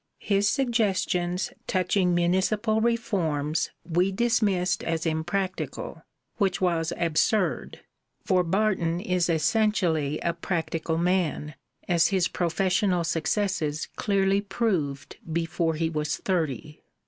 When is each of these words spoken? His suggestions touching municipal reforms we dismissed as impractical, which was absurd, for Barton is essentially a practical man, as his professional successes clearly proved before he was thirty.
His 0.23 0.49
suggestions 0.49 1.51
touching 1.67 2.15
municipal 2.15 2.81
reforms 2.81 3.69
we 3.87 4.11
dismissed 4.11 4.83
as 4.83 5.05
impractical, 5.05 6.03
which 6.37 6.59
was 6.59 6.91
absurd, 6.97 7.81
for 8.25 8.43
Barton 8.43 8.99
is 8.99 9.29
essentially 9.29 10.17
a 10.21 10.33
practical 10.33 10.97
man, 10.97 11.53
as 11.87 12.07
his 12.07 12.27
professional 12.27 13.03
successes 13.03 13.89
clearly 13.95 14.41
proved 14.41 15.17
before 15.31 15.75
he 15.75 15.87
was 15.91 16.17
thirty. 16.17 16.81